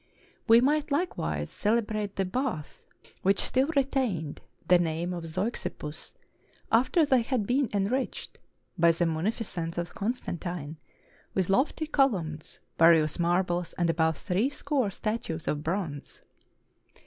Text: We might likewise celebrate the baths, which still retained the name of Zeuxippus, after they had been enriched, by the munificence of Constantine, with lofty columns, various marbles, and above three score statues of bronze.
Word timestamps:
We 0.47 0.61
might 0.61 0.89
likewise 0.91 1.51
celebrate 1.51 2.15
the 2.15 2.25
baths, 2.25 2.81
which 3.21 3.39
still 3.39 3.67
retained 3.75 4.41
the 4.67 4.79
name 4.79 5.13
of 5.13 5.25
Zeuxippus, 5.27 6.15
after 6.71 7.05
they 7.05 7.21
had 7.21 7.45
been 7.45 7.69
enriched, 7.71 8.39
by 8.79 8.93
the 8.93 9.05
munificence 9.05 9.77
of 9.77 9.93
Constantine, 9.93 10.77
with 11.35 11.51
lofty 11.51 11.85
columns, 11.85 12.61
various 12.79 13.19
marbles, 13.19 13.73
and 13.73 13.91
above 13.91 14.17
three 14.17 14.49
score 14.49 14.89
statues 14.89 15.47
of 15.47 15.61
bronze. 15.61 16.23